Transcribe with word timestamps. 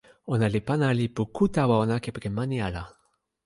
ona 0.33 0.47
li 0.53 0.61
pana 0.67 0.87
e 0.91 0.95
lipu 0.99 1.21
ku 1.35 1.43
tawa 1.55 1.75
ona 1.83 1.95
kepeken 2.03 2.33
mani 2.37 2.57
ala. 2.67 2.83